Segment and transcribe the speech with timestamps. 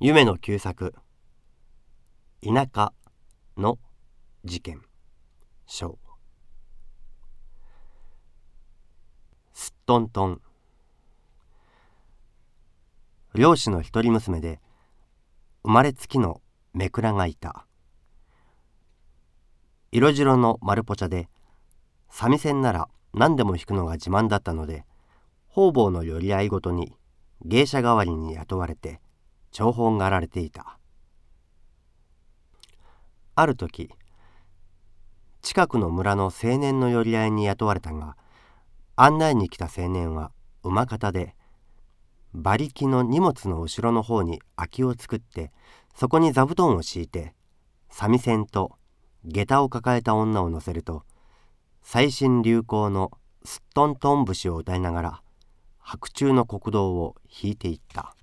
[0.00, 0.94] 夢の旧作。
[2.40, 2.92] 田舎
[3.56, 3.80] の
[4.44, 4.80] 事件。
[5.66, 5.98] 章
[9.52, 10.40] すっとんとん。
[13.34, 14.60] 漁師の一人娘で
[15.64, 16.42] 生まれつきの
[16.72, 17.66] めくらがいた。
[19.90, 21.28] 色白の丸ポチャで
[22.08, 24.84] 三味線なら何でも弾くのが自慢だったので
[25.48, 26.94] 方々の寄り合いごとに
[27.44, 29.00] 芸者代わりに雇われて
[29.58, 30.78] 重宝がられていた。
[33.34, 33.90] ある時
[35.42, 38.16] 近くの村の青年の寄り合いに雇われたが
[38.96, 40.32] 案内に来た青年は
[40.64, 41.36] 馬方で
[42.34, 45.52] 馬力の荷物の後ろの方に空きを作って
[45.94, 47.32] そこに座布団を敷いて
[47.90, 48.72] 三味線と
[49.24, 51.04] 下駄を抱えた女を乗せると
[51.82, 53.12] 最新流行の
[53.44, 55.22] すっとんとん節を歌いながら
[55.78, 58.17] 白昼の国道を引いていった。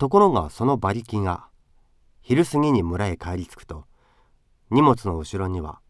[0.00, 1.44] ところがその馬力が
[2.22, 3.84] 昼過ぎに村へ帰り着くと
[4.70, 5.80] 荷物の後ろには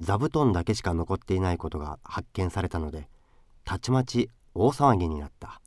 [0.00, 3.10] 座布団だけしか残っていないことが発見されたので
[3.66, 5.60] たちまち大騒ぎになった。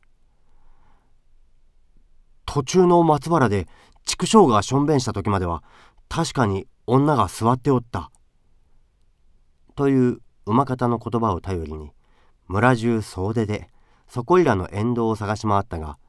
[2.48, 3.68] 途中の松原で
[4.06, 5.62] 畜生がしょんべんした時までは
[6.10, 8.10] 確かに女が座っておった。
[9.76, 11.92] という馬方の言葉を頼りに
[12.48, 13.70] 村中総出で
[14.08, 16.00] そこいらの沿道を探し回ったが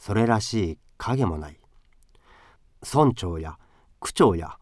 [0.00, 1.58] それらしい影もない。
[2.82, 3.58] 村長や
[4.00, 4.58] 区長や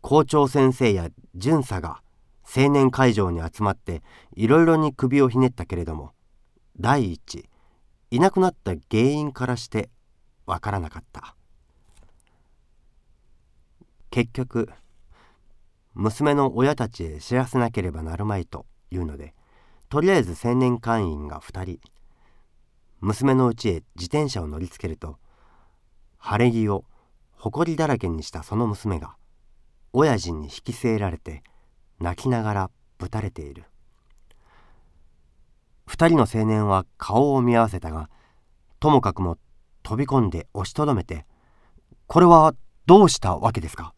[0.00, 2.02] 校長先生や巡査が
[2.44, 4.02] 青年会場に集まって
[4.34, 6.12] いろいろに首をひねったけれども
[6.78, 7.48] 第一
[8.10, 9.90] いなくなった原因からして
[10.46, 11.36] わからなかった。
[14.10, 14.70] 結局
[15.94, 19.34] 娘の親たちへ知らせなければなるまいというので
[19.88, 21.80] とりあえず青年会員が2人
[23.00, 25.18] 娘の家へ自転車を乗りつけると
[26.26, 26.86] 晴れ着を
[27.36, 29.14] 埃だらけにしたその娘が
[29.92, 31.42] 親父に引き据えられて
[32.00, 33.64] 泣きながらぶたれている
[35.86, 38.08] 2人の青年は顔を見合わせたが
[38.80, 39.36] ともかくも
[39.82, 41.26] 飛び込んで押しとどめて
[42.08, 42.54] 「これは
[42.86, 43.92] どうしたわけですか?」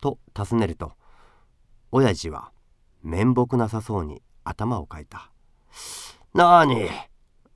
[0.00, 0.94] と尋ねると
[1.92, 2.52] 親父は
[3.02, 5.30] 面目なさそうに頭をかいた。
[6.32, 6.88] なあに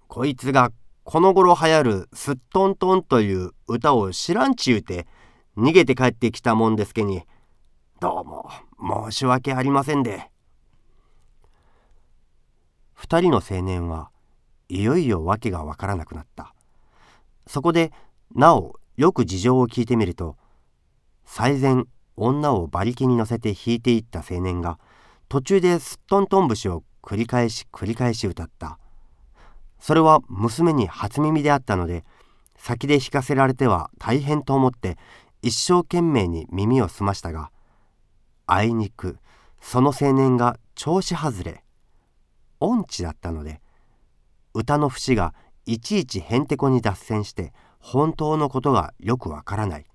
[0.09, 0.73] こいつが
[1.11, 5.07] この頃流行るすっとんとんという歌を知らんちゅうて
[5.57, 7.23] 逃げて帰ってきたもんですけに
[7.99, 8.51] どうも
[9.11, 10.31] 申し訳ありませんで。
[12.93, 14.11] 二人の青年は
[14.69, 16.53] いよいよ訳がわからなくなった。
[17.47, 17.91] そこで
[18.35, 20.37] なおよく事情を聞いてみると
[21.25, 21.85] 最前
[22.17, 24.79] 女を馬力に乗せて引いていった青年が
[25.31, 28.79] 途中ですっとんとん節を繰り返し繰り返し歌った
[29.79, 32.05] それは娘に初耳であったので
[32.57, 34.99] 先で弾かせられては大変と思って
[35.43, 37.51] 一生懸命に耳を澄ましたが
[38.47, 39.19] あいにく
[39.61, 41.63] その青年が調子外れ
[42.61, 43.61] 音痴だったので
[44.55, 45.35] 歌の節が
[45.67, 49.87] いちいちへんてこに脱線して本当のことがよくわからない。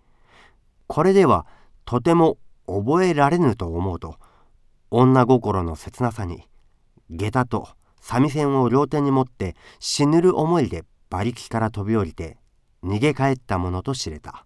[0.88, 1.45] これでは
[1.85, 4.17] とても覚えられぬと思うと
[4.91, 6.47] 女心の切なさに
[7.09, 7.67] 下駄と
[8.05, 12.37] 三味線を両手に持って死ぬる思いで馬力から飛び降りて
[12.83, 14.45] 逃げ帰ったものと知れた。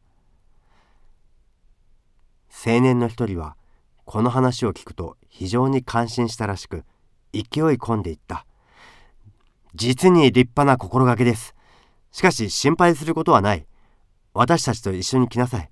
[2.50, 3.58] 青年の一人は
[4.06, 6.86] この話を聞くと非常に感心したらしく
[7.34, 7.42] 勢い
[7.78, 8.46] 込んでいった。
[9.74, 11.56] 実に立派な心がけです。
[12.12, 13.66] しかし心配することはない。
[14.36, 15.72] 私たちと一緒に来なさい。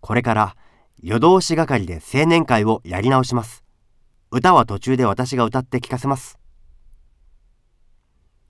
[0.00, 0.56] これから
[1.02, 3.64] 夜通し係で青年会をやり直します。
[4.32, 6.39] 歌は途中で私が歌って聞かせます。